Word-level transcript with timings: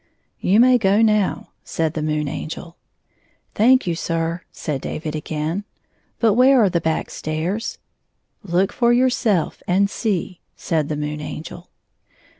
'^ 0.01 0.03
You 0.39 0.59
may 0.59 0.79
go 0.79 1.03
now," 1.03 1.51
said 1.63 1.93
the 1.93 2.01
Moon 2.01 2.27
Angel. 2.27 2.75
"Thank 3.53 3.85
you, 3.85 3.93
sir," 3.93 4.41
said 4.51 4.81
David 4.81 5.15
again. 5.15 5.63
"But 6.17 6.33
where 6.33 6.63
are 6.63 6.71
the 6.71 6.81
back 6.81 7.11
stairs?"" 7.11 7.77
Look 8.43 8.73
for 8.73 8.91
yourself 8.91 9.61
and 9.67 9.91
see," 9.91 10.39
said 10.55 10.89
the 10.89 10.97
Moon 10.97 11.21
Angel. 11.21 11.69